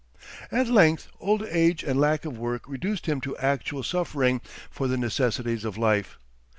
[0.51, 4.97] At length, old age and lack of work reduced him to actual suffering for the
[4.97, 6.17] necessaries of life.